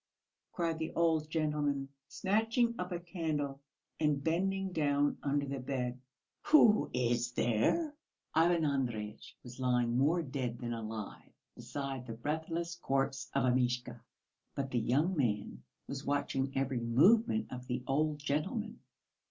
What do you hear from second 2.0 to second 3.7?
snatching up a candle